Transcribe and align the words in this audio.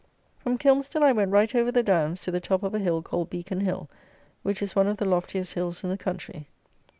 From 0.39 0.57
Kilmston 0.57 1.03
I 1.03 1.11
went 1.11 1.29
right 1.29 1.53
over 1.53 1.71
the 1.71 1.83
downs 1.83 2.21
to 2.21 2.31
the 2.31 2.39
top 2.39 2.63
of 2.63 2.73
a 2.73 2.79
hill 2.79 3.03
called 3.03 3.29
Beacon 3.29 3.59
Hill, 3.61 3.87
which 4.41 4.63
is 4.63 4.75
one 4.75 4.87
of 4.87 4.97
the 4.97 5.05
loftiest 5.05 5.53
hills 5.53 5.83
in 5.83 5.91
the 5.91 5.95
country. 5.99 6.47